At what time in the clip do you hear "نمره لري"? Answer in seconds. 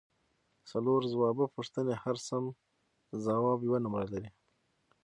3.85-4.31